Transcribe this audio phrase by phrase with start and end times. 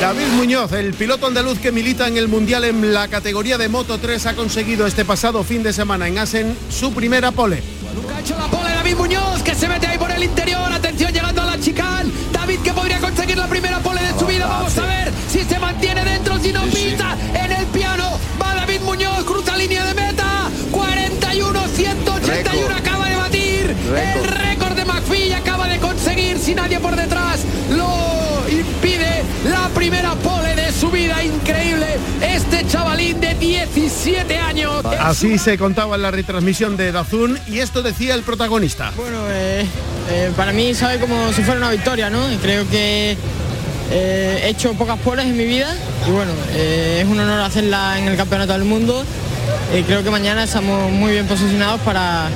[0.00, 3.98] David Muñoz, el piloto andaluz que milita en el Mundial en la categoría de Moto
[3.98, 7.62] 3, ha conseguido este pasado fin de semana en Asen su primera pole.
[7.94, 10.72] Nunca ha hecho la pole David Muñoz, que se mete ahí por el interior.
[10.72, 12.10] Atención, llegando a la chicane.
[12.32, 14.46] David que podría conseguir la primera pole de su vida.
[14.46, 18.18] Vamos a ver si se mantiene dentro, si no pisa en el piano.
[18.40, 20.50] Va David Muñoz, cruza línea de meta.
[20.70, 23.76] 41, 181 acaba de batir.
[23.96, 27.40] El récord de McPhee acaba de conseguir, si nadie por detrás
[27.70, 28.23] lo
[28.54, 31.22] impide, la primera pole de su vida.
[31.22, 31.86] Increíble.
[32.22, 34.84] Este chavalín de 17 años.
[34.98, 38.92] Así se contaba en la retransmisión de Dazun y esto decía el protagonista.
[38.96, 39.66] Bueno, eh,
[40.10, 42.20] eh, para mí sabe como si fuera una victoria, ¿no?
[42.42, 43.16] Creo que
[43.90, 45.74] eh, he hecho pocas poles en mi vida
[46.06, 49.04] y bueno, eh, es un honor hacerla en el Campeonato del Mundo
[49.76, 52.28] y creo que mañana estamos muy bien posicionados para,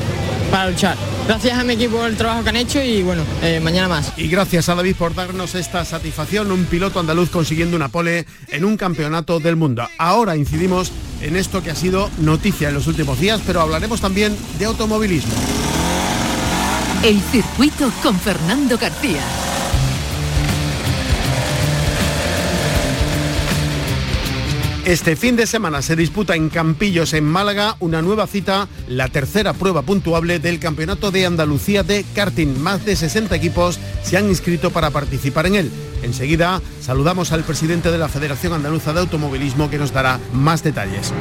[0.51, 0.97] para luchar.
[1.27, 4.13] Gracias a mi equipo por el trabajo que han hecho y bueno, eh, mañana más.
[4.17, 8.65] Y gracias a David por darnos esta satisfacción, un piloto andaluz consiguiendo una pole en
[8.65, 9.89] un campeonato del mundo.
[9.99, 14.37] Ahora incidimos en esto que ha sido noticia en los últimos días, pero hablaremos también
[14.59, 15.35] de automovilismo.
[17.03, 19.23] El circuito con Fernando García.
[24.89, 29.53] Este fin de semana se disputa en Campillos, en Málaga, una nueva cita, la tercera
[29.53, 32.59] prueba puntuable del Campeonato de Andalucía de karting.
[32.59, 35.71] Más de 60 equipos se han inscrito para participar en él.
[36.03, 41.13] Enseguida saludamos al presidente de la Federación Andaluza de Automovilismo que nos dará más detalles.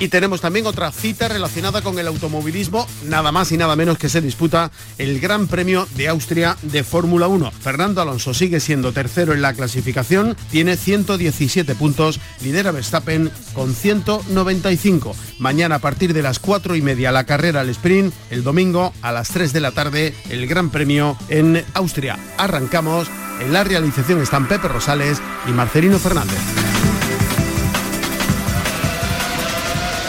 [0.00, 4.08] Y tenemos también otra cita relacionada con el automovilismo, nada más y nada menos que
[4.08, 7.50] se disputa el Gran Premio de Austria de Fórmula 1.
[7.50, 15.16] Fernando Alonso sigue siendo tercero en la clasificación, tiene 117 puntos, lidera Verstappen con 195.
[15.40, 19.10] Mañana a partir de las 4 y media la carrera al sprint, el domingo a
[19.10, 22.18] las 3 de la tarde el Gran Premio en Austria.
[22.36, 23.08] Arrancamos,
[23.40, 26.67] en la realización están Pepe Rosales y Marcelino Fernández.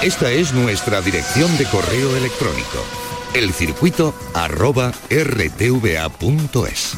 [0.01, 2.85] Esta es nuestra dirección de correo electrónico.
[3.33, 6.97] elcircuito arroba rtva.es.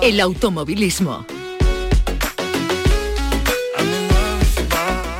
[0.00, 1.37] El automovilismo.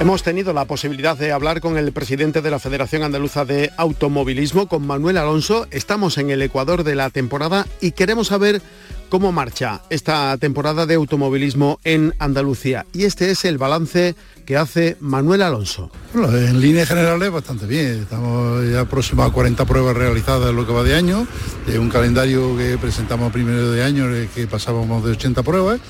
[0.00, 4.68] Hemos tenido la posibilidad de hablar con el presidente de la Federación Andaluza de Automovilismo,
[4.68, 5.66] con Manuel Alonso.
[5.72, 8.62] Estamos en el Ecuador de la temporada y queremos saber
[9.08, 12.86] cómo marcha esta temporada de automovilismo en Andalucía.
[12.92, 14.14] Y este es el balance
[14.44, 15.90] que hace Manuel Alonso.
[16.14, 18.00] Bueno, en líneas generales bastante bien.
[18.02, 21.26] Estamos ya próximos a 40 pruebas realizadas en lo que va de año,
[21.66, 25.80] de un calendario que presentamos primero de año eh, que pasábamos de 80 pruebas.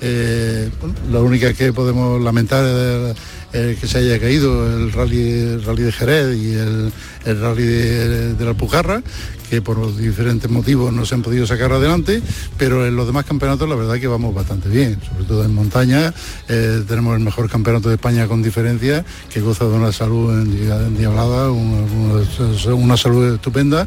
[0.00, 0.68] Eh,
[1.10, 3.16] la única que podemos lamentar es
[3.52, 6.92] eh, que se haya caído el rally, de Jerez y el,
[7.24, 9.02] el rally de, de la Alpujarra,
[9.52, 12.22] que por diferentes motivos no se han podido sacar adelante,
[12.56, 16.14] pero en los demás campeonatos la verdad que vamos bastante bien, sobre todo en montaña
[16.48, 20.86] eh, tenemos el mejor campeonato de España con diferencia, que goza de una salud endia-
[20.86, 21.82] endiablada, una,
[22.74, 23.86] una- salud estupenda.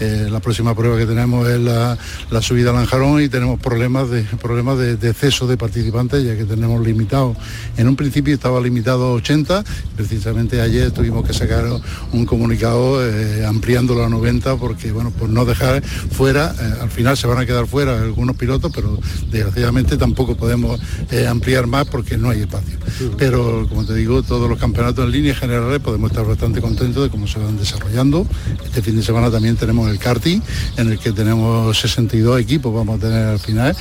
[0.00, 1.96] Eh, la próxima prueba que tenemos es la,
[2.42, 6.84] subida al Lanjarón y tenemos problemas de problemas de, exceso de participantes, ya que tenemos
[6.84, 7.36] limitado.
[7.76, 9.62] En un principio estaba limitado a 80,
[9.96, 11.66] precisamente ayer tuvimos que sacar
[12.12, 17.26] un comunicado eh, ampliándolo a 90 porque por no dejar fuera, eh, al final se
[17.26, 18.98] van a quedar fuera algunos pilotos, pero
[19.30, 22.76] desgraciadamente tampoco podemos eh, ampliar más porque no hay espacio.
[23.18, 27.10] Pero como te digo, todos los campeonatos en líneas generales podemos estar bastante contentos de
[27.10, 28.26] cómo se van desarrollando.
[28.64, 30.40] Este fin de semana también tenemos el karting,
[30.76, 33.76] en el que tenemos 62 equipos, vamos a tener al final.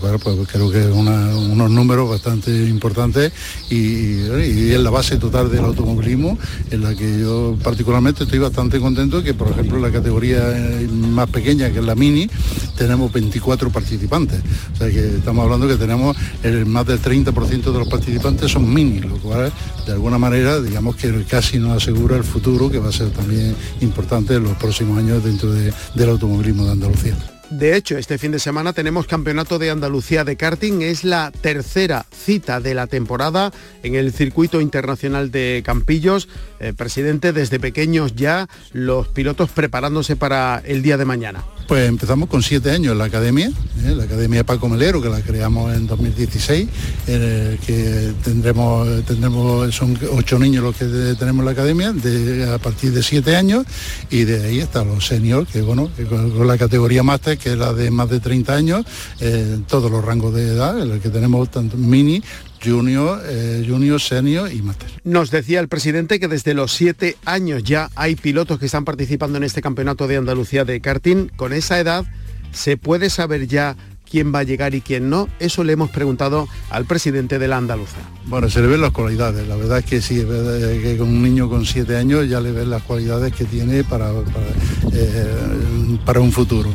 [0.00, 3.32] Cual, pues, creo que una- unos números bastante importantes
[3.70, 6.38] y, y es la base total del automovilismo
[6.70, 10.86] en la que yo particularmente estoy bastante contento que por ejemplo en la categoría eh,
[10.88, 12.28] más pequeña que es la mini
[12.76, 14.40] tenemos 24 participantes
[14.74, 18.72] o sea que estamos hablando que tenemos el más del 30% de los participantes son
[18.72, 19.52] mini lo cual
[19.86, 23.54] de alguna manera digamos que casi nos asegura el futuro que va a ser también
[23.80, 27.16] importante en los próximos años dentro de- del automovilismo de Andalucía.
[27.50, 30.82] De hecho, este fin de semana tenemos Campeonato de Andalucía de karting.
[30.82, 33.52] Es la tercera cita de la temporada
[33.82, 36.28] en el circuito internacional de Campillos.
[36.60, 41.44] Eh, presidente, desde pequeños ya los pilotos preparándose para el día de mañana.
[41.68, 43.94] Pues empezamos con siete años en la academia, ¿eh?
[43.94, 46.66] la academia Paco Melero, que la creamos en 2016,
[47.04, 50.86] que tendremos, tendremos, son ocho niños los que
[51.18, 53.66] tenemos en la academia, de, a partir de siete años,
[54.08, 57.72] y de ahí hasta los seniors, que bueno, con, la categoría máster, que es la
[57.72, 58.84] de más de 30 años,
[59.20, 62.22] eh, todos los rangos de edad, en el que tenemos tanto mini,
[62.64, 64.88] junior, eh, junior, senior y máster.
[65.04, 69.38] Nos decía el presidente que desde los siete años ya hay pilotos que están participando
[69.38, 71.28] en este campeonato de Andalucía de karting.
[71.36, 72.04] Con esa edad,
[72.52, 73.76] ¿se puede saber ya
[74.10, 75.28] quién va a llegar y quién no?
[75.38, 77.98] Eso le hemos preguntado al presidente de la Andaluza.
[78.26, 79.46] Bueno, se le ven las cualidades.
[79.46, 82.40] La verdad es que sí, es verdad que con un niño con siete años ya
[82.40, 84.46] le ven las cualidades que tiene para, para,
[84.92, 86.70] eh, un futuro.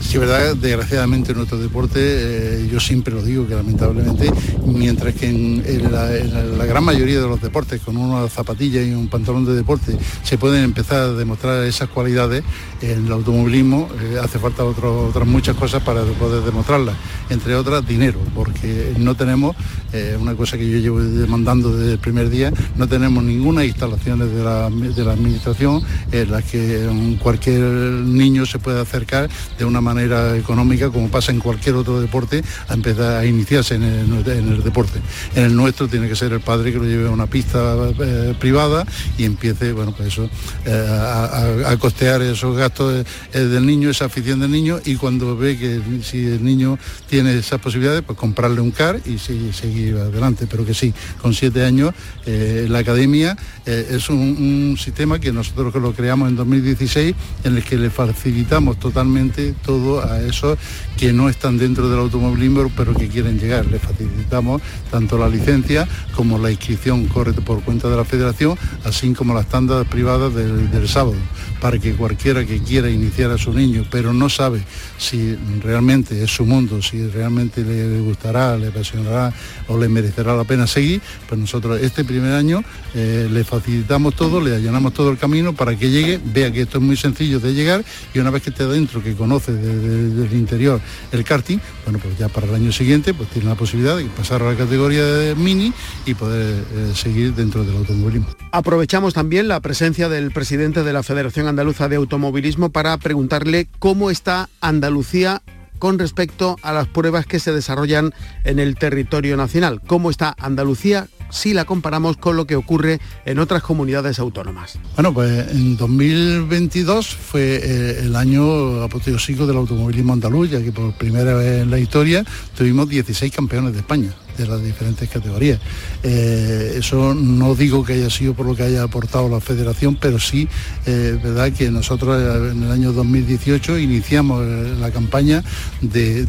[0.00, 4.32] Sí, verdad, desgraciadamente nuestro deporte, eh, yo siempre lo digo que lamentablemente,
[4.64, 9.44] mientras que en, la, gran mayoría de los deportes, con una zapatilla y un pantalón
[9.44, 12.42] de deporte, se pueden empezar a demostrar esas cualidades,
[12.80, 16.96] en el automovilismo eh, hace falta otras muchas cosas para poder demostrarlas,
[17.28, 19.54] entre otras dinero, porque no tenemos,
[19.92, 24.32] eh, una cosa que yo llevo demandando desde el primer día, no tenemos ninguna instalaciones
[24.32, 29.80] de la, de la administración en las que cualquier niño se pueda acercar de una
[29.80, 34.62] manera manera económica, como pasa en cualquier otro deporte, a empezar a iniciarse en el,
[34.62, 35.00] deporte.
[35.34, 38.34] En el nuestro tiene que ser el padre que lo lleve a una pista eh,
[38.38, 38.86] privada
[39.18, 40.30] y empiece, bueno, pues eso,
[40.64, 45.58] eh, a, costear esos gastos eh, del niño, esa afición del niño, y cuando ve
[45.58, 46.78] que si el niño
[47.08, 50.46] tiene esas posibilidades, pues comprarle un car y seguir adelante.
[50.48, 51.92] Pero que sí, con siete años,
[52.26, 57.14] la academia es un, sistema que nosotros lo creamos en 2016,
[57.44, 60.58] en el que le facilitamos totalmente todo a esos
[60.96, 63.66] que no están dentro del automovilismo pero que quieren llegar.
[63.66, 64.60] Les facilitamos
[64.90, 69.46] tanto la licencia como la inscripción corre por cuenta de la federación, así como las
[69.48, 71.16] tandas privadas del, sábado,
[71.60, 74.62] para que cualquiera que quiera iniciar a su niño pero no sabe
[74.98, 79.32] si realmente es su mundo, si realmente le gustará, le apasionará
[79.68, 82.62] o le merecerá la pena seguir, pues nosotros este primer año
[82.94, 86.78] eh, le facilitamos todo, le allanamos todo el camino para que llegue, vea que esto
[86.78, 87.84] es muy sencillo de llegar
[88.14, 90.80] y una vez que esté dentro, que conoce del interior
[91.12, 94.42] el karting, bueno, pues ya para el año siguiente pues tiene la posibilidad de pasar
[94.42, 95.72] a la categoría de mini
[96.06, 98.28] y poder eh, seguir dentro del automovilismo.
[98.52, 104.10] Aprovechamos también la presencia del presidente de la Federación Andaluza de Automovilismo para preguntarle cómo
[104.10, 105.42] está Andalucía
[105.80, 109.80] con respecto a las pruebas que se desarrollan en el territorio nacional.
[109.84, 114.78] ¿Cómo está Andalucía si la comparamos con lo que ocurre en otras comunidades autónomas.
[114.96, 120.92] Bueno, pues en 2022 fue eh, el año apoteósico del automovilismo andaluz, ya que por
[120.94, 122.24] primera vez en la historia
[122.56, 125.60] tuvimos 16 campeones de España de las diferentes categorías.
[126.02, 130.18] Eh, eso no digo que haya sido por lo que haya aportado la federación, pero
[130.18, 130.48] sí
[130.86, 134.44] eh, verdad que nosotros eh, en el año 2018 iniciamos
[134.78, 135.44] la campaña
[135.80, 136.26] de,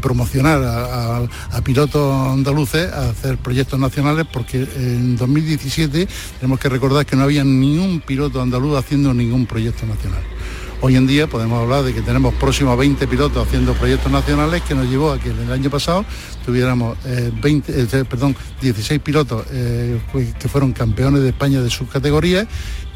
[0.00, 6.06] promocionar a, pilotos andaluces a hacer proyectos nacionales porque en 2017
[6.38, 10.22] tenemos que recordar que no había ningún piloto andaluz haciendo ningún proyecto nacional.
[10.80, 14.74] Hoy en día podemos hablar de que tenemos próximos 20 pilotos haciendo proyectos nacionales que
[14.74, 16.04] nos llevó a que el año pasado
[16.44, 16.96] tuviéramos
[17.40, 19.98] 20, eh, eh, perdón, 16 pilotos eh,
[20.38, 22.46] que fueron campeones de España de sus categorías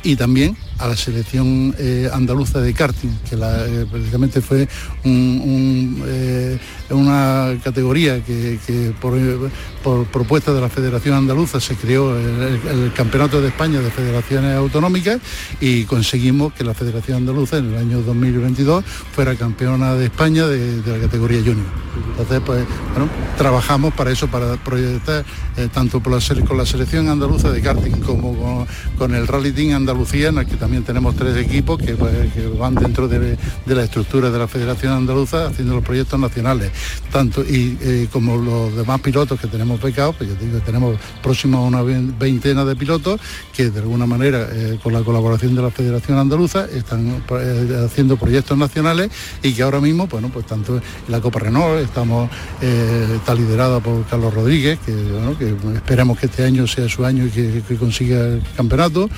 [0.02, 4.68] y también a la selección eh, andaluza de karting, que la, eh, prácticamente fue
[5.04, 6.58] eh,
[6.90, 8.58] una categoría que,
[9.00, 15.20] por, propuesta de la Federación Andaluza se creó el, Campeonato de España de Federaciones Autonómicas
[15.60, 20.82] y conseguimos que la Federación Andaluza en el año 2022 fuera campeona de España de,
[20.84, 21.66] la categoría junior.
[22.10, 25.24] Entonces, pues, bueno, trabajamos para eso, para proyectar
[25.72, 30.28] tanto por la, con la selección andaluza de karting como con, el Rally Team Andalucía,
[30.28, 32.12] en el que también tenemos tres equipos que, pues,
[32.58, 36.70] van dentro de, la estructura de la Federación Andaluza haciendo los proyectos nacionales.
[37.10, 41.58] Tanto y eh, como los demás pilotos que tenemos becados, pues yo digo, tenemos próximo
[41.58, 43.18] a una veintena de pilotos
[43.56, 48.18] que de alguna manera eh, con la colaboración de la Federación Andaluza están eh, haciendo
[48.18, 49.10] proyectos nacionales
[49.42, 52.30] y que ahora mismo, bueno, pues tanto en la Copa Renault estamos
[52.60, 57.76] está liderada por Carlos Rodríguez, que, esperemos que este año sea su año y que,
[57.78, 59.08] consiga el campeonato.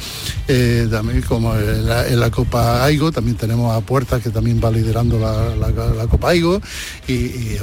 [0.90, 6.06] También como en la, Copa Aigo, también tenemos a Puerta que también va liderando la,
[6.06, 6.60] Copa Aigo.
[7.06, 7.56] Y,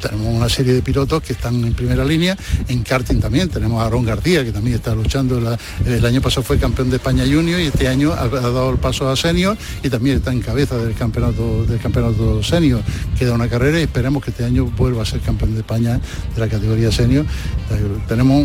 [0.00, 2.36] tenemos una serie de pilotos que están en primera línea.
[2.68, 5.38] En karting también tenemos a Aaron García, que también está luchando.
[5.84, 9.08] el año pasado fue campeón de España Junior y este año ha, dado el paso
[9.08, 12.82] a senior y también está en cabeza del campeonato del campeonato senior.
[13.18, 16.00] Queda una carrera y esperemos que este año vuelva a ser campeón de España
[16.34, 17.24] de la categoría senior.
[17.24, 18.44] Eh, tenemos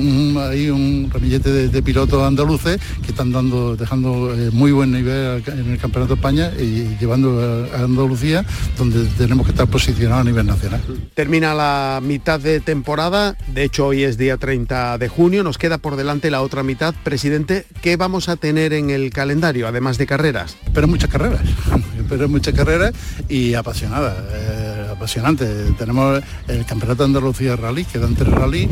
[0.49, 5.71] ahí un ramillete de, pilotos andaluces que están dando, dejando eh, muy buen nivel en
[5.71, 8.45] el campeonato de España y llevando a Andalucía
[8.77, 10.81] donde tenemos que estar posicionados a nivel nacional.
[11.13, 15.77] Termina la mitad de temporada, de hecho hoy es día 30 de junio, nos queda
[15.77, 16.93] por delante la otra mitad.
[17.03, 20.57] Presidente, ¿qué vamos a tener en el calendario, además de carreras?
[20.73, 21.41] Pero muchas carreras,
[22.09, 22.93] pero muchas carreras
[23.29, 24.17] y apasionadas.
[24.31, 25.45] Eh, apasionante.
[25.77, 28.69] Tenemos el Campeonato de Andalucía Rally, que dan tres rally.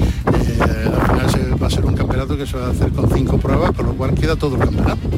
[0.70, 3.38] Eh, al final va a ser un campeonato que se va a hacer con cinco
[3.38, 5.10] pruebas, con lo cual queda todo el campeonato.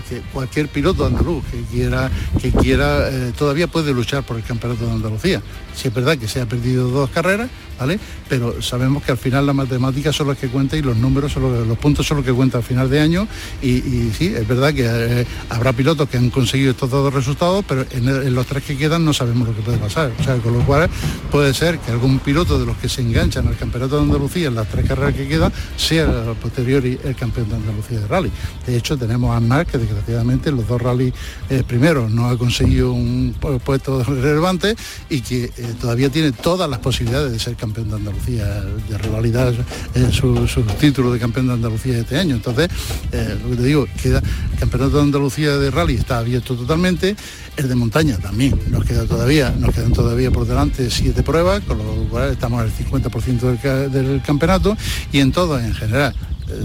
[0.00, 4.86] Porque cualquier piloto andaluz que quiera, que quiera eh, todavía puede luchar por el Campeonato
[4.86, 5.42] de Andalucía.
[5.74, 7.98] Si es verdad que se ha perdido dos carreras, ¿vale?
[8.28, 11.42] Pero sabemos que al final las matemáticas son las que cuentan y los números son
[11.42, 13.28] los, los puntos son los que cuentan al final de año.
[13.62, 17.84] Y, sí, es verdad que eh, habrá pilotos que han conseguido estos dos resultados, pero
[17.90, 20.12] en, los tres que quedan no sabemos lo que puede pasar.
[20.18, 20.88] O sea, con lo cual
[21.30, 24.54] puede ser que algún piloto de los que se enganchan al Campeonato de Andalucía en
[24.54, 28.30] las tres carreras que quedan sea a posteriori el campeón de Andalucía de rally.
[28.66, 31.12] De hecho, tenemos a Aznar que desgraciadamente en los dos rally
[31.48, 34.74] eh, primeros no ha conseguido un puesto relevante
[35.08, 38.44] y que eh, todavía tiene todas las posibilidades de ser campeón de Andalucía,
[38.88, 39.52] de rivalidad
[39.94, 40.34] en su,
[40.78, 42.36] título de campeón de Andalucía este año.
[42.36, 42.68] Entonces,
[43.12, 44.18] eh, lo que te digo, queda
[44.52, 47.16] el campeonato de Andalucía de rally está abierto totalmente,
[47.56, 51.78] el de montaña también, nos queda todavía, nos quedan todavía por delante siete pruebas, con
[51.78, 54.76] lo cual estamos al 50% del, campeonato
[55.12, 56.14] y en todo en general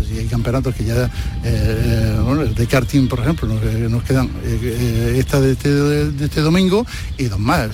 [0.08, 1.10] si hay campeonatos que ya
[1.46, 4.30] de karting por ejemplo nos, quedan
[5.16, 6.86] esta de este, de este, domingo
[7.18, 7.70] y dos más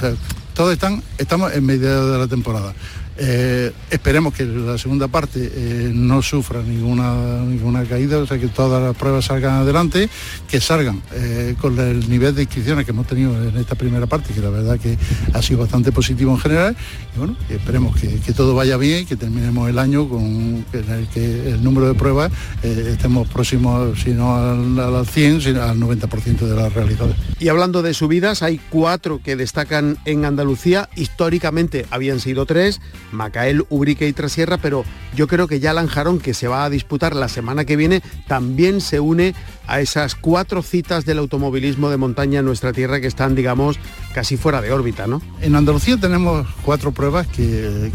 [0.53, 2.73] todos están, estamos en medio de la temporada.
[3.17, 8.47] Eh, esperemos que la segunda parte eh, no sufra ninguna, ninguna caída, o sea que
[8.47, 10.09] todas las pruebas salgan adelante,
[10.49, 14.33] que salgan eh, con el nivel de inscripciones que hemos tenido en esta primera parte,
[14.33, 14.97] que la verdad que
[15.33, 16.75] ha sido bastante positivo en general.
[17.15, 21.49] Y bueno, esperemos que, todo vaya bien y que terminemos el año con el que
[21.49, 22.31] el número de pruebas
[22.63, 27.17] estemos próximos, si no al, 100, sino al 90% de las realidades.
[27.39, 30.89] Y hablando de subidas, hay cuatro que destacan en Andalucía.
[30.95, 32.79] Históricamente habían sido tres
[33.11, 34.83] Macael, Ubrique y Trasierra, pero
[35.15, 38.81] yo creo que ya Lanjarón, que se va a disputar la semana que viene, también
[38.81, 39.33] se une
[39.67, 43.79] a esas cuatro citas del automovilismo de montaña en nuestra tierra que están, digamos,
[44.13, 45.21] casi fuera de órbita, ¿no?
[45.41, 47.91] En Andalucía tenemos cuatro pruebas que,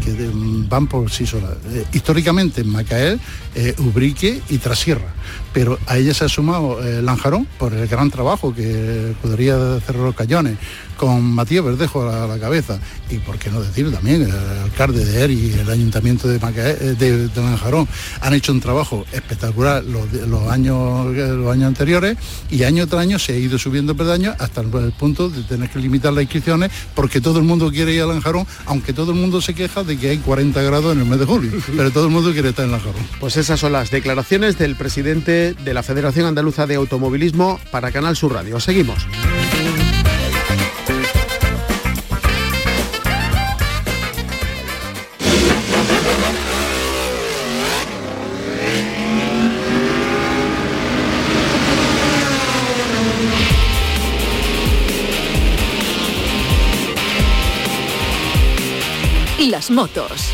[0.69, 1.51] van por sí solas.
[1.69, 3.19] Eh, históricamente Macael,
[3.55, 5.13] eh, Ubrique y Trasierra,
[5.53, 9.95] pero a ella se ha sumado eh, Lanjarón por el gran trabajo que podría hacer
[9.95, 10.57] los Cañones,
[10.97, 15.23] con Matías Verdejo a la, cabeza y por qué no decir también el alcalde de
[15.23, 17.87] ER y el ayuntamiento de, de, Lanjarón
[18.21, 20.07] han hecho un trabajo espectacular los,
[20.49, 22.17] años, los años anteriores
[22.49, 25.79] y año tras año se ha ido subiendo peldaños hasta el, punto de tener que
[25.79, 29.41] limitar las inscripciones porque todo el mundo quiere ir a Lanjarón, aunque todo el mundo
[29.41, 32.11] se queja de que hay 40 grados en el mes de julio, pero todo el
[32.11, 33.01] mundo quiere estar en Lanjarón.
[33.19, 38.15] Pues esas son las declaraciones del presidente de la Federación Andaluza de Automovilismo para Canal
[38.15, 38.59] Sur Radio.
[38.59, 39.07] Seguimos.
[59.69, 60.33] Motos.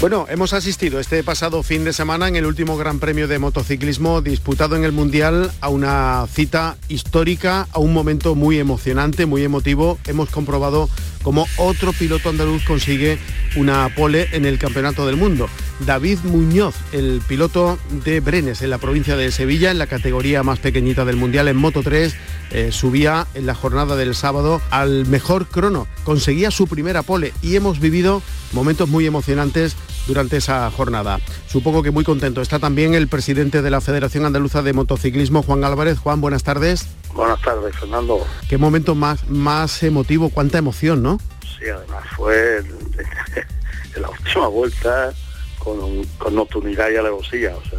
[0.00, 4.22] Bueno, hemos asistido este pasado fin de semana en el último Gran Premio de motociclismo
[4.22, 9.98] disputado en el Mundial a una cita histórica, a un momento muy emocionante, muy emotivo.
[10.06, 10.88] Hemos comprobado
[11.24, 13.18] cómo otro piloto andaluz consigue
[13.56, 15.48] una pole en el Campeonato del Mundo.
[15.80, 20.60] David Muñoz, el piloto de Brenes en la provincia de Sevilla, en la categoría más
[20.60, 22.14] pequeñita del Mundial en Moto 3,
[22.50, 25.88] eh, subía en la jornada del sábado al mejor crono.
[26.04, 29.76] Conseguía su primera pole y hemos vivido momentos muy emocionantes
[30.08, 31.20] durante esa jornada.
[31.46, 32.42] Supongo que muy contento.
[32.42, 35.98] Está también el presidente de la Federación Andaluza de Motociclismo, Juan Álvarez.
[35.98, 36.88] Juan, buenas tardes.
[37.14, 38.26] Buenas tardes, Fernando.
[38.48, 41.18] Qué momento más, más emotivo, cuánta emoción, ¿no?
[41.42, 45.12] Sí, además fue en la última vuelta
[45.58, 47.78] con, con nocturnidad y alevosía, o sea,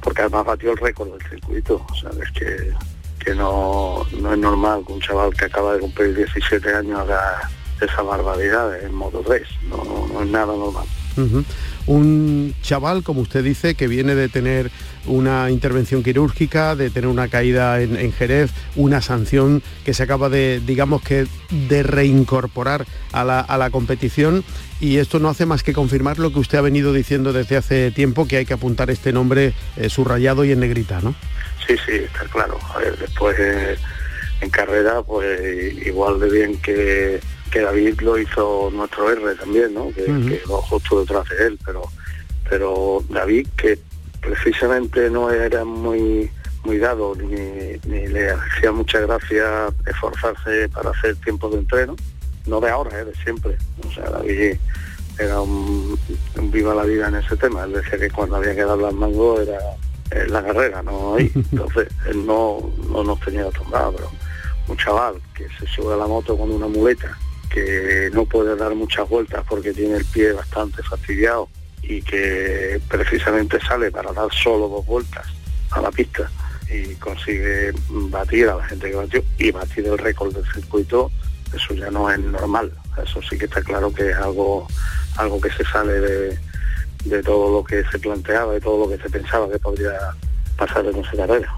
[0.00, 2.72] porque además batió el récord del circuito, o sea, es que
[3.24, 7.48] que no, no es normal que un chaval que acaba de cumplir 17 años haga
[7.84, 10.86] esa barbaridad en Moto 3, no, no es nada normal.
[11.86, 14.70] Un chaval, como usted dice, que viene de tener
[15.06, 20.60] una intervención quirúrgica, de tener una caída en, Jerez, una sanción que se acaba de,
[20.64, 24.44] digamos que, de reincorporar a la, competición
[24.80, 27.90] y esto no hace más que confirmar lo que usted ha venido diciendo desde hace
[27.90, 31.14] tiempo, que hay que apuntar este nombre eh, subrayado y en negrita, ¿no?
[31.66, 32.58] Sí, sí, está claro.
[32.74, 33.76] A ver, después eh,
[34.40, 37.20] en carrera, pues igual de bien que
[37.52, 39.92] que David lo hizo nuestro R también, ¿no?
[39.92, 41.82] Que, uh justo detrás de él, pero
[42.48, 43.78] pero David que
[44.20, 46.30] precisamente no era muy
[46.64, 51.96] muy dado ni, le hacía mucha gracia esforzarse para hacer tiempo de entreno,
[52.46, 53.04] no de ahora, ¿eh?
[53.04, 53.56] de siempre.
[53.86, 54.56] O sea, David
[55.18, 55.98] era un,
[56.50, 59.40] viva la vida en ese tema, él decía que cuando había que dar las mangos
[59.40, 59.58] era
[60.10, 61.30] en la carrera, no ahí.
[61.34, 64.10] Entonces él no, no nos tenía acostumbrados, pero
[64.68, 67.18] un chaval que se sube a la moto con una muleta
[67.52, 71.48] que no puede dar muchas vueltas porque tiene el pie bastante fastidiado
[71.82, 75.26] y que precisamente sale para dar solo dos vueltas
[75.70, 76.30] a la pista
[76.70, 81.10] y consigue batir a la gente que batió y batir el récord del circuito,
[81.54, 82.72] eso ya no es normal.
[83.02, 84.66] Eso sí que está claro que es algo,
[85.16, 86.38] algo que se sale de,
[87.04, 90.14] de todo lo que se planteaba, de todo lo que se pensaba que podría
[90.66, 91.56] carrera.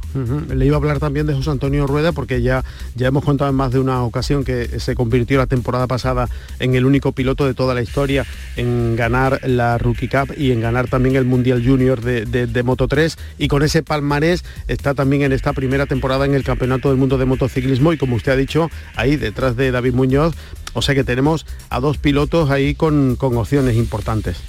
[0.55, 3.57] Le iba a hablar también de José Antonio Rueda porque ya, ya hemos contado en
[3.57, 7.55] más de una ocasión que se convirtió la temporada pasada en el único piloto de
[7.55, 12.01] toda la historia en ganar la Rookie Cup y en ganar también el Mundial Junior
[12.01, 16.45] de, Moto 3 y con ese palmarés está también en esta primera temporada en el
[16.45, 20.35] Campeonato del Mundo de Motociclismo y como usted ha dicho, ahí detrás de David Muñoz,
[20.73, 24.41] o sea que tenemos a dos pilotos ahí con, con opciones importantes.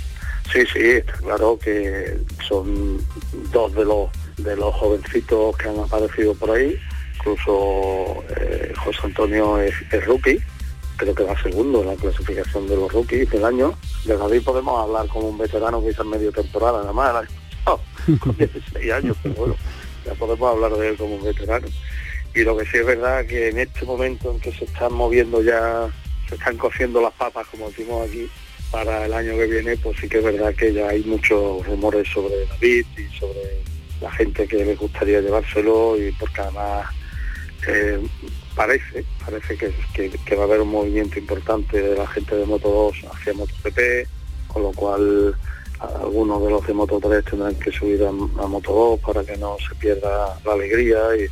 [0.52, 3.00] Sí, sí, está claro que son
[3.52, 6.78] dos de los de los jovencitos que han aparecido por ahí.
[7.18, 9.74] Incluso eh, José Antonio es,
[10.06, 10.40] rookie,
[10.98, 13.74] creo que va segundo en la clasificación de los rookies del año.
[14.06, 17.26] De David podemos hablar como un veterano que hizo medio temporada nada más,
[18.20, 19.56] con 16 años, pero bueno,
[20.06, 21.68] ya podemos hablar de él como un veterano.
[22.36, 25.42] Y lo que sí es verdad que en este momento en que se están moviendo
[25.42, 25.90] ya,
[26.28, 28.30] se están cociendo las papas, como decimos aquí,
[28.72, 32.08] para el año que viene, pues sí que es verdad que ya hay muchos rumores
[32.10, 33.64] sobre David y sobre
[34.06, 36.86] la gente que le gustaría llevárselo y porque además
[37.68, 38.00] eh,
[38.56, 43.04] parece, parece que, va a haber un movimiento importante de la gente de Moto 2
[43.12, 44.08] hacia MotoGP,
[44.48, 45.36] con lo cual
[45.80, 49.58] algunos de los de Moto 3 tendrán que subir a, Moto 2 para que no
[49.68, 51.26] se pierda la alegría y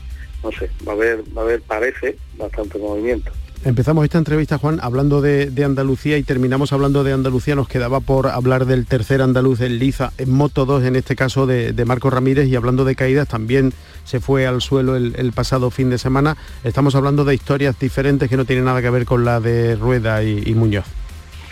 [0.43, 3.31] no sé, va a haber, va a haber, parece, bastante movimiento.
[3.65, 7.55] Empezamos esta entrevista, Juan, hablando de, Andalucía y terminamos hablando de Andalucía.
[7.55, 11.45] Nos quedaba por hablar del tercer andaluz, el Liza, en Moto 2, en este caso
[11.45, 12.49] de, Marco Ramírez.
[12.49, 13.71] Y hablando de caídas, también
[14.03, 16.35] se fue al suelo el, pasado fin de semana.
[16.65, 20.21] Estamos hablando de historias diferentes que no tienen nada que ver con la de Rueda
[20.23, 20.85] y, Muñoz.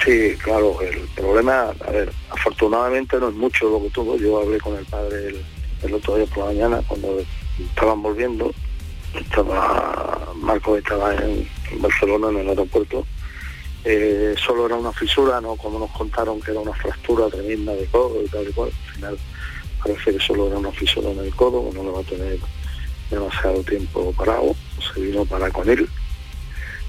[0.04, 4.18] Sí, claro, el problema, a ver, afortunadamente no es mucho lo que tuvo.
[4.18, 5.42] Yo hablé con el padre el,
[5.84, 7.20] el otro día por la mañana cuando
[7.58, 8.52] estaban volviendo
[9.14, 11.48] estaba Marco estaba en,
[11.80, 13.06] Barcelona en el aeropuerto.
[13.84, 17.86] Eh, solo era una fisura no como nos contaron que era una fractura tremenda de
[17.88, 18.70] codo y tal y cual.
[18.70, 19.18] Al final
[19.84, 22.40] parece que solo era una fisura en el codo no le va a tener
[23.10, 24.56] demasiado tiempo parado.
[24.94, 25.88] Se vino para con él.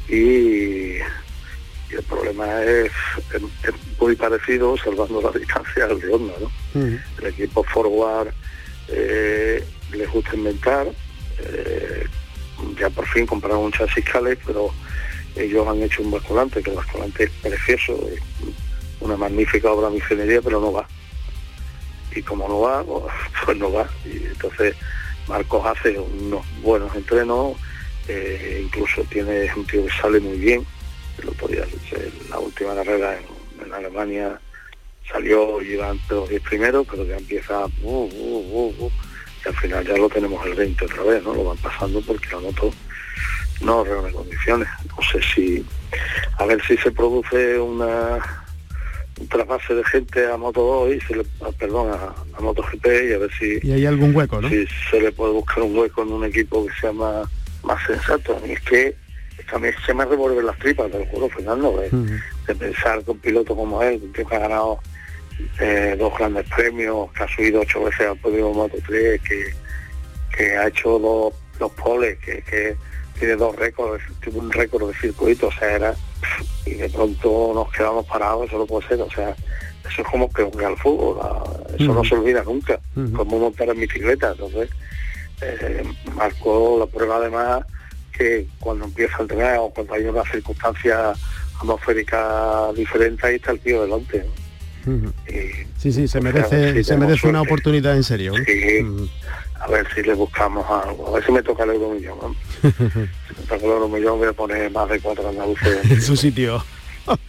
[0.09, 0.99] Y,
[1.93, 2.91] el problema es,
[4.01, 6.51] muy parecido salvando la distancia al de onda ¿no?
[7.19, 8.33] el equipo forward
[8.89, 10.87] eh, le gusta inventar
[11.39, 12.07] eh,
[12.79, 14.71] ya por fin compraron un chasis Cale, pero
[15.37, 18.21] ellos han hecho un basculante, que el basculante es precioso, es
[19.01, 20.87] una magnífica obra de ingeniería, pero no va.
[22.15, 23.05] Y como no va, pues,
[23.45, 23.89] pues no va.
[24.05, 24.75] Y entonces
[25.29, 27.57] Marcos hace unos buenos entrenos,
[28.09, 30.67] eh, incluso tiene un tío que sale muy bien.
[31.23, 31.65] El otro día,
[32.29, 34.39] la última carrera en, Alemania
[35.11, 37.65] salió iba entre los 10 primeros, pero ya empieza...
[37.83, 38.91] Uh, uh, uh,
[39.45, 41.35] y al final ya lo tenemos el 20 otra vez, ¿no?
[41.35, 42.73] Lo van pasando porque la moto
[43.61, 44.69] no reúne condiciones.
[44.89, 45.65] No sé si,
[46.39, 48.19] a ver si se produce una
[49.21, 52.87] un trasvase de gente a Moto 2 y se le, ah, perdón, a, Moto GP
[52.87, 53.59] y a ver si...
[53.63, 54.49] Y hay algún hueco, ¿no?
[54.49, 57.29] Si se le puede buscar un hueco en un equipo que sea más,
[57.63, 58.41] más sensato.
[58.47, 58.97] Y es que
[59.51, 61.91] también se me revuelven las tripas, te lo juro, Fernando, de,
[62.47, 64.81] de pensar que un piloto como él, que ha ganado
[65.61, 69.55] eh, dos grandes premios, que ha subido ocho veces al podio Moto 3, que,
[70.37, 72.77] que ha hecho dos, dos poles, que,
[73.19, 75.95] tiene dos récords, tuvo un récord de circuito, o sea, era,
[76.67, 79.37] y de pronto nos quedamos parados, eso no puede ser, o sea,
[79.89, 81.19] eso es como que al fútbol,
[81.79, 82.81] eso no se olvida nunca,
[83.15, 84.71] como montar en bicicleta, entonces
[85.41, 87.65] eh, marcó la prueba además
[88.13, 91.13] que cuando empieza a entrenar o cuando hay una circunstancia
[91.61, 94.25] atmosférica diferente, ahí está el tío delante.
[95.79, 98.35] Sí, sí, se merece, se merece una oportunidad en serio.
[98.47, 98.87] Sí,
[99.63, 102.19] a ver si le buscamos algo, a ver si me toca el euromillón.
[102.21, 102.37] ¿no?
[102.63, 106.65] si me toca el euromillón voy a poner más de cuatro andaluces en su sitio.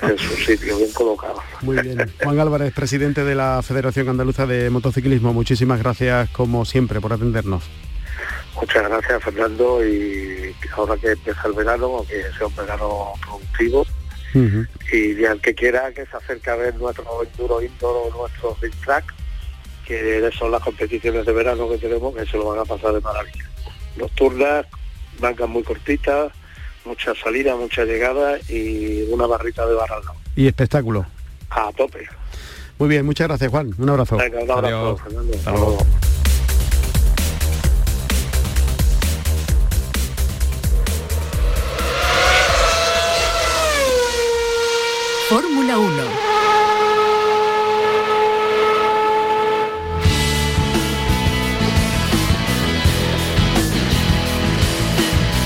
[0.02, 1.42] en su sitio, bien colocado.
[1.62, 2.12] Muy bien.
[2.24, 7.64] Juan Álvarez, presidente de la Federación Andaluza de Motociclismo, muchísimas gracias como siempre por atendernos.
[8.56, 13.86] Muchas gracias Fernando y ahora que empieza el verano, que sea un verano productivo,
[14.34, 18.74] y al que quiera que se acerque a ver nuestro enduro indoor o nuestro big
[18.84, 19.14] track,
[19.86, 23.02] que son las competiciones de verano que tenemos, que se lo van a pasar de
[23.02, 23.50] maravilla.
[23.98, 24.66] Nocturnas,
[25.20, 26.32] bancas muy cortitas,
[26.86, 30.02] muchas salidas, muchas llegadas y una barrita de barra
[30.36, 31.06] Y espectáculo.
[31.50, 32.08] A tope.
[32.80, 33.74] Muy bien, muchas gracias Juan.
[33.78, 34.18] Un abrazo.
[34.18, 35.34] Venga, un abrazo, Fernando.
[35.38, 35.86] Fórmula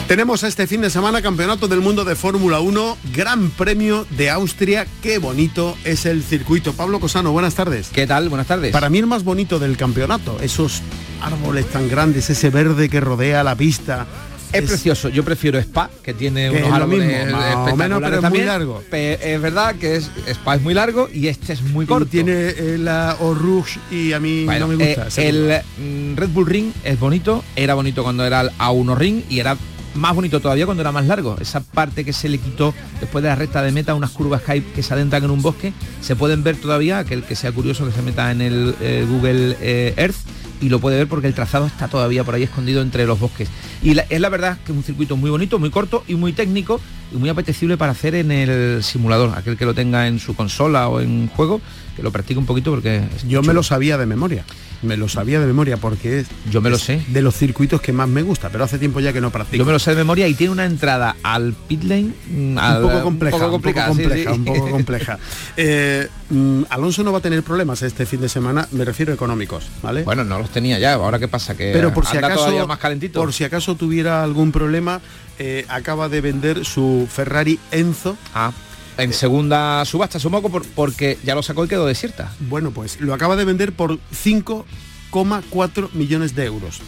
[0.07, 4.87] Tenemos este fin de semana Campeonato del Mundo de Fórmula 1, Gran Premio de Austria.
[5.01, 6.71] Qué bonito es el circuito.
[6.71, 7.89] Pablo Cosano, buenas tardes.
[7.91, 8.29] ¿Qué tal?
[8.29, 8.71] Buenas tardes.
[8.71, 10.81] Para mí el más bonito del campeonato, esos
[11.21, 14.07] árboles tan grandes, ese verde que rodea la pista,
[14.53, 18.81] es, precioso, yo prefiero Spa, que tiene unos árboles mismo, menos, pero es muy largo.
[18.89, 22.05] Es verdad que es, Spa es muy largo y este es muy corto.
[22.05, 25.07] tiene eh, la Rouge y a mí no me gusta.
[25.21, 29.23] Eh, el mm, Red Bull Ring es bonito, era bonito cuando era el A1 Ring
[29.29, 29.57] y era
[29.95, 31.37] más bonito todavía cuando era más largo.
[31.39, 34.83] Esa parte que se le quitó después de la recta de meta, unas curvas que,
[34.83, 38.01] se adentran en un bosque, se pueden ver todavía, aquel que sea curioso que se
[38.01, 39.57] meta en el eh, Google
[39.97, 40.15] Earth
[40.61, 43.49] y lo puede ver porque el trazado está todavía por ahí escondido entre los bosques.
[43.83, 46.81] Y es la verdad que es un circuito muy bonito, muy corto y muy técnico
[47.11, 49.37] y muy apetecible para hacer en el simulador.
[49.37, 51.61] Aquel que lo tenga en su consola o en juego,
[51.95, 53.03] que lo practique un poquito porque...
[53.27, 54.43] Yo me lo sabía de memoria
[54.81, 57.01] me lo sabía de memoria porque es, yo me lo sé.
[57.07, 59.57] de los circuitos que más me gusta pero hace tiempo ya que no practico.
[59.57, 62.81] Yo me lo sé de memoria y tiene una entrada al pit lane mm, un
[62.81, 65.19] poco compleja un poco, compleja, un poco compleja.
[65.55, 69.15] Eh, mm, Alonso no va a tener problemas este fin de semana me refiero a
[69.15, 72.67] económicos vale bueno no los tenía ya ahora qué pasa que pero por si acaso
[72.67, 73.19] más calentito.
[73.19, 75.01] por si acaso tuviera algún problema
[75.39, 78.17] eh, acaba de vender su Ferrari Enzo.
[78.33, 78.51] Ah
[78.97, 82.33] en segunda subasta, supongo, por, porque ya lo sacó y quedó desierta.
[82.39, 86.81] Bueno, pues lo acaba de vender por 5,4 millones de euros.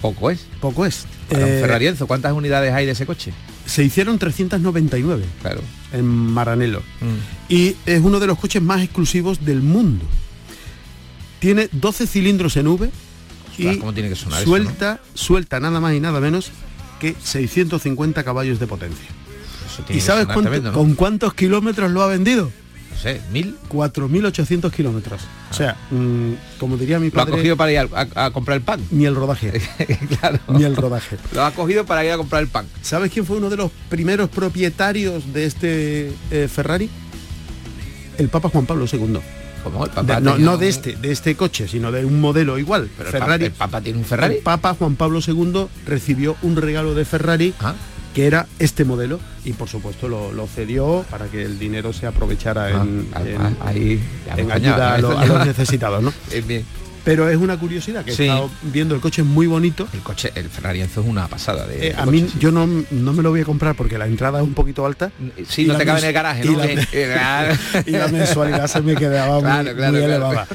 [0.00, 0.46] Poco es.
[0.60, 1.06] Poco es.
[1.30, 3.32] Eh, Ferrari Enzo, ¿cuántas unidades hay de ese coche?
[3.66, 5.60] Se hicieron 399 claro.
[5.92, 6.80] en Maranello.
[7.00, 7.52] Mm.
[7.52, 10.04] Y es uno de los coches más exclusivos del mundo.
[11.40, 12.90] Tiene 12 cilindros en V
[13.58, 16.52] y ¿cómo tiene que sonar suelta, suelta nada más y nada menos
[17.00, 19.08] que 650 caballos de potencia.
[19.88, 20.26] ¿Y sabes
[20.72, 22.50] con cuántos kilómetros lo ha vendido?
[22.90, 23.56] No sé, mil.
[23.68, 25.20] 4.800 kilómetros.
[25.52, 27.30] O sea, mm, como diría mi padre...
[27.30, 28.80] Lo ha cogido para ir a, comprar el pan.
[28.90, 29.52] Ni el rodaje.
[30.18, 30.40] claro.
[30.48, 31.16] Ni el rodaje.
[31.32, 32.66] Lo ha cogido para ir a comprar el pan.
[32.82, 36.90] ¿Sabes quién fue uno de los primeros propietarios de este eh, Ferrari?
[38.18, 39.20] El Papa Juan Pablo II.
[40.40, 42.90] no, de este, de este coche, sino de un modelo igual.
[42.98, 43.44] Pero Ferrari.
[43.44, 44.36] El Papa, tiene un Ferrari.
[44.36, 47.74] El Papa Juan Pablo II recibió un regalo de Ferrari ¿Ah?
[48.14, 52.70] Que era este modelo y por supuesto lo, cedió para que el dinero se aprovechara
[52.70, 53.52] en, ah,
[54.52, 56.02] ayuda a, los necesitados.
[56.02, 56.12] ¿no?
[56.46, 56.64] bien.
[57.04, 59.88] Pero es una curiosidad que he estado viendo el coche muy bonito.
[59.92, 61.66] El coche, el Ferrari Enzo es una pasada.
[61.66, 64.40] De, eh, a mí yo no, no, me lo voy a comprar porque la entrada
[64.40, 65.10] es un poquito alta.
[65.48, 66.58] Sí, no te cabe en el garaje, ¿no?
[67.86, 70.46] Y la, mensualidad se me quedaba muy, elevada.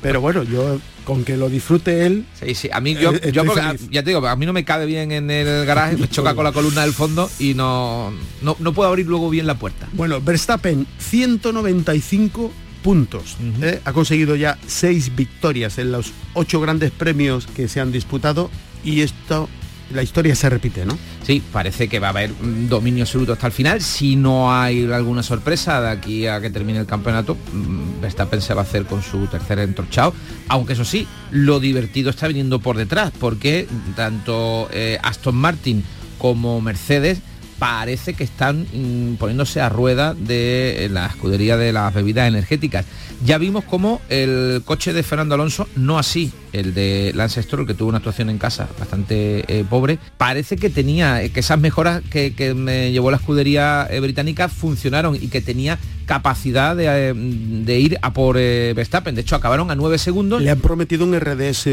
[0.00, 2.26] Pero bueno, yo con que lo disfrute él.
[2.40, 2.68] Sí, sí.
[2.72, 3.44] A mí yo, eh, yo
[3.90, 6.44] ya te digo, a mí no me cabe bien en el garaje, me choca con
[6.44, 9.88] la columna del fondo y no, no, no puedo abrir luego bien la puerta.
[9.92, 13.36] Bueno, Verstappen 195 puntos.
[13.62, 13.80] ¿eh?
[13.84, 18.50] Ha conseguido ya seis victorias en los ocho grandes premios que se han disputado
[18.84, 19.48] y esto
[19.92, 20.98] la historia se repite, ¿no?
[21.22, 22.30] Sí, parece que va a haber
[22.68, 23.80] dominio absoluto hasta el final.
[23.80, 28.54] Si no hay alguna sorpresa de aquí a que termine el campeonato, mm, Verstappen se
[28.54, 30.14] va a hacer con su tercer entorchado.
[30.48, 35.84] Aunque eso sí, lo divertido está viniendo por detrás, porque tanto eh, Aston Martin
[36.18, 37.20] como Mercedes
[37.62, 42.84] parece que están mm, poniéndose a rueda de la escudería de las bebidas energéticas.
[43.24, 47.74] Ya vimos cómo el coche de Fernando Alonso, no así el de Lance Stroll, que
[47.74, 52.52] tuvo una actuación en casa bastante eh, pobre, parece que tenía, que esas mejoras que,
[52.56, 55.78] me llevó la escudería eh, británica funcionaron y que tenía
[56.12, 59.14] capacidad de, de ir a por Verstappen.
[59.14, 60.42] De hecho, acabaron a 9 segundos.
[60.42, 61.66] Le han prometido un RDS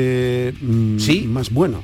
[0.62, 1.25] mm, Sí.
[1.28, 1.84] más bueno.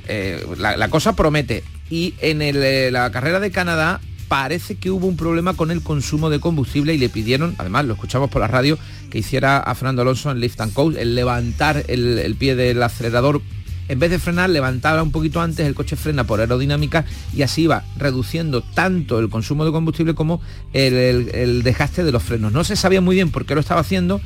[0.58, 1.64] la, la cosa promete.
[1.90, 6.30] Y en el, la carrera de Canadá parece que hubo un problema con el consumo
[6.30, 8.78] de combustible y le pidieron, además lo escuchamos por la radio,
[9.10, 12.82] que hiciera a Fernando Alonso en Lift and Coast, el levantar el, el pie del
[12.82, 13.42] acelerador
[13.88, 17.68] en vez de frenar, levantaba un poquito antes, el coche frena por aerodinámica y así
[17.68, 20.42] va reduciendo tanto el consumo de combustible como
[20.74, 22.52] el, desgaste de los frenos.
[22.52, 24.22] No se sabía muy bien por qué lo estaba haciendo.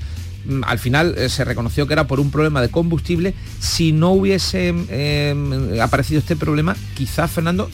[0.46, 3.34] Mm, Al final eh, se reconoció que era por un problema de combustible.
[3.60, 7.70] Si no hubiese eh, aparecido este problema, quizás Fernando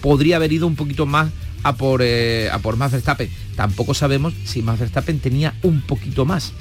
[0.00, 1.30] podría haber ido un poquito más
[1.64, 3.28] a por, eh, a por Max Verstappen.
[3.56, 6.52] Tampoco sabemos si Max Verstappen tenía un poquito más.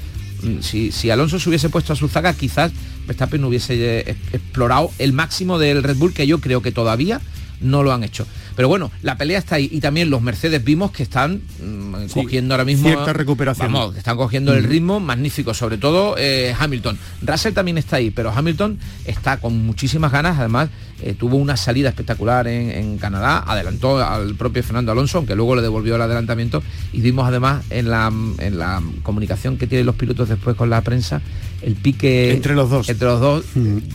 [0.43, 2.71] Mm, Si, si Alonso se hubiese puesto a su zaga, quizás
[3.07, 3.73] Verstappen no hubiese
[4.09, 7.21] eh, explorado el máximo del Red Bull, que yo creo que todavía
[7.61, 8.27] no lo han hecho.
[8.57, 12.13] Pero bueno, la pelea está ahí y también los Mercedes vimos que están mm, Sí,
[12.23, 13.71] cogiendo ahora mismo cierta recuperación.
[13.71, 14.71] Vamos, están cogiendo el Ujú.
[14.73, 16.97] ritmo magnífico, sobre todo eh, Hamilton.
[17.21, 20.69] Russell también está ahí, pero Hamilton está con muchísimas ganas, además
[21.01, 25.55] eh, tuvo una salida espectacular en, en Canadá, adelantó al propio Fernando Alonso, aunque luego
[25.55, 29.95] le devolvió el adelantamiento, y vimos además en la, en la comunicación que tienen los
[29.95, 31.21] pilotos después con la prensa,
[31.61, 32.89] el pique Entre los dos.
[32.89, 33.45] entre los dos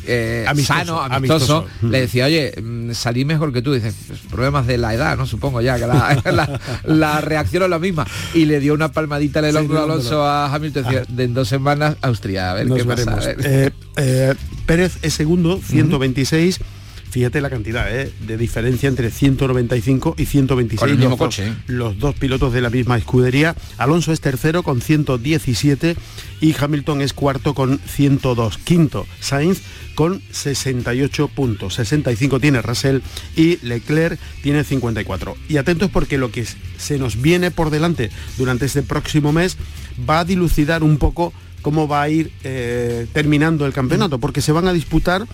[0.07, 1.67] eh, Amistoso, sano, amistoso, amistoso.
[1.83, 1.91] Mm.
[1.91, 5.27] le decía, oye, mm, salí mejor que tú, dices, "Pues, problemas de la edad, ¿no?
[5.27, 8.07] Supongo ya que la, la- la reacción es la misma.
[8.35, 9.83] Y le dio una palmadita en el Sí, hombro.
[9.85, 13.05] Alonso a Hamilton, decía, de en dos semanas Austria, a ver Nos qué pasa.
[13.05, 13.25] veremos.
[13.25, 13.37] a ver".
[13.45, 14.35] Eh, eh,
[14.65, 16.61] Pérez es segundo, 126.
[17.11, 20.79] Fíjate la cantidad eh, de diferencia entre 195 y 126.
[20.81, 21.55] Con el mismo los, dos- coche, ¿eh?
[21.67, 23.55] los dos pilotos de la misma escudería.
[23.79, 25.97] Alonso es tercero con 117
[26.41, 28.59] y Hamilton es cuarto con 102.
[28.59, 29.63] Quinto, Sainz
[29.95, 31.75] con 68 puntos.
[31.75, 32.99] 65 tiene Russell
[33.37, 35.37] y Leclerc tiene 54.
[35.49, 39.57] Y atentos porque lo que se nos viene por delante durante este próximo mes
[40.09, 44.53] va a dilucidar un poco cómo va a ir eh, terminando el campeonato, porque se
[44.53, 45.27] van a disputar,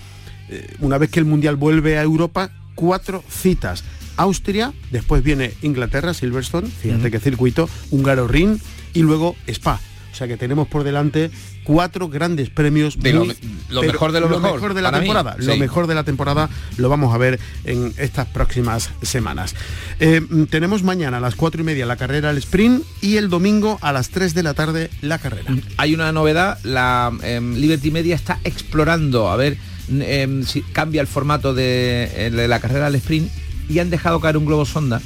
[0.49, 3.85] eh, una vez que el Mundial vuelve a Europa, cuatro citas.
[4.17, 8.59] Austria, después viene Inglaterra, Silverstone, fíjate qué circuito, Húngaro Ring
[8.93, 9.81] y luego Spa.
[10.13, 11.33] O sea que tenemos por delante
[11.65, 12.97] cuatro grandes premios.
[13.01, 13.35] De lo me-
[13.69, 15.35] lo mejor de lo mejor, de la mí, temporada.
[15.41, 19.57] Lo mejor de la temporada lo vamos a ver en estas próximas semanas.
[19.99, 23.79] Eh, tenemos mañana a las cuatro y media la carrera al sprint y el domingo
[23.81, 25.53] a las 3 de la tarde la carrera.
[25.79, 29.57] Hay una novedad, la em, Liberty Media está explorando, a ver
[29.89, 33.31] em, si cambia el formato de, eh, de la carrera al sprint
[33.69, 35.01] y han dejado caer un globo sonda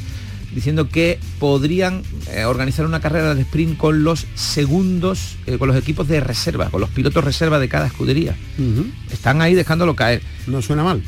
[0.55, 5.77] diciendo que podrían eh, organizar una carrera de sprint con los segundos, eh, con los
[5.77, 8.35] equipos de reserva, con los pilotos reserva de cada escudería.
[9.11, 10.23] Están ahí dejándolo caer.
[10.47, 11.03] No suena mal.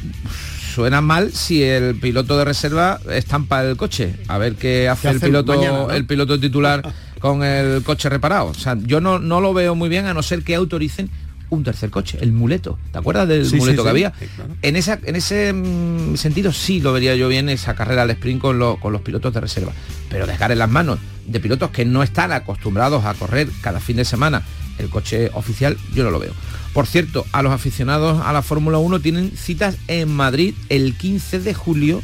[0.74, 4.14] Suena mal si el piloto de reserva estampa el coche.
[4.28, 5.90] A ver qué hace, el, piloto, mañana, ¿no?
[5.90, 8.46] el piloto titular con el coche reparado.
[8.46, 11.10] O sea, yo no, no lo veo muy bien a no ser que autoricen
[11.50, 12.78] un tercer coche, el muleto.
[12.92, 13.84] ¿Te acuerdas del Sí, muleto sí.
[13.84, 14.10] que había?
[14.12, 14.54] Claro.
[14.62, 18.40] En, esa, en ese mm, sentido sí lo vería yo bien esa carrera al sprint
[18.40, 19.72] con, lo- con los pilotos de reserva.
[20.08, 23.96] Pero dejar en las manos de pilotos que no están acostumbrados a correr cada fin
[23.96, 24.42] de semana
[24.78, 26.32] el coche oficial, yo no lo veo.
[26.72, 31.40] Por cierto, a los aficionados a la Fórmula 1 tienen citas en Madrid el 15
[31.40, 32.02] de julio.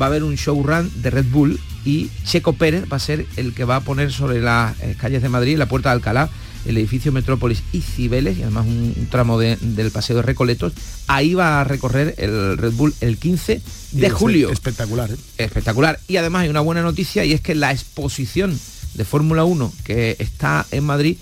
[0.00, 3.54] Va a haber un showrun de Red Bull y Checo Pérez va a ser el
[3.54, 6.28] que va a poner sobre las eh, calles de Madrid, la puerta de Alcalá,
[6.68, 10.72] el edificio Metrópolis y Cibeles, y además un, tramo de- del paseo de Recoletos.
[11.08, 13.60] Ahí va a recorrer el Red Bull el 15
[13.92, 15.10] de Y julio Espectacular.
[15.10, 15.16] ¿eh?
[15.38, 15.98] espectacular.
[16.06, 18.58] Y además hay una buena noticia y es que la exposición
[18.94, 21.16] de Fórmula 1 que está en Madrid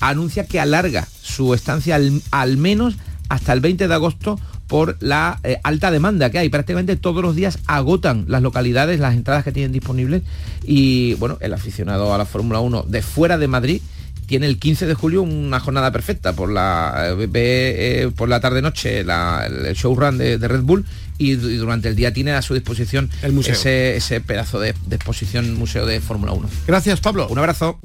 [0.00, 2.94] anuncia que alarga su estancia al, al menos
[3.28, 6.48] hasta el 20 de agosto por la eh, alta demanda que hay.
[6.48, 10.22] Prácticamente todos los días agotan las localidades, las entradas que tienen disponibles
[10.64, 13.82] y bueno, el aficionado a la Fórmula 1 de fuera de Madrid
[14.32, 18.62] tiene el 15 de julio una jornada perfecta por la eh, eh, por la tarde
[18.62, 20.86] noche la- el showrun de, de Red Bull
[21.18, 23.52] y durante el día tiene a su disposición El museo.
[23.52, 26.48] Ese, ese pedazo de, de exposición museo de Fórmula 1.
[26.66, 27.28] Gracias, Pablo.
[27.28, 27.78] Un abrazo.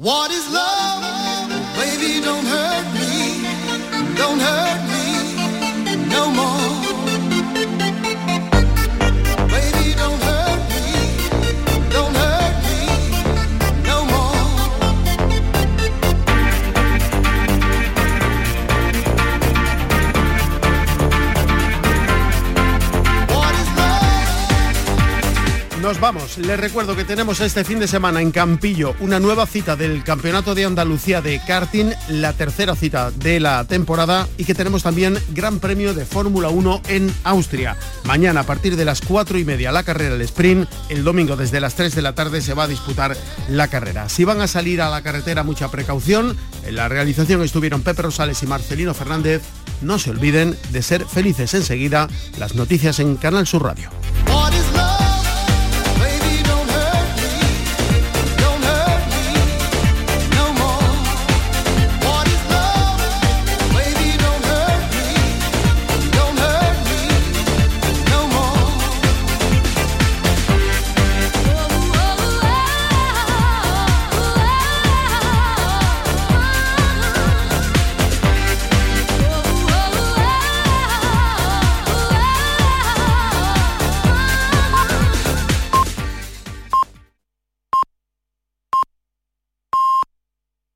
[25.88, 26.36] Nos vamos.
[26.36, 30.54] Les recuerdo que tenemos este fin de semana en Campillo una nueva cita del Campeonato
[30.54, 35.60] de Andalucía de karting, la tercera cita de la temporada y que tenemos también Gran
[35.60, 37.78] Premio de Fórmula 1 en Austria.
[38.04, 41.58] Mañana a partir de las 4 y media la carrera del sprint, el domingo desde
[41.58, 43.16] las 3 de la tarde se va a disputar
[43.48, 44.10] la carrera.
[44.10, 48.42] Si van a salir a la carretera mucha precaución, en la realización estuvieron Pepe Rosales
[48.42, 49.40] y Marcelino Fernández.
[49.80, 53.88] No se olviden de ser felices enseguida las noticias en Canal Sur Radio.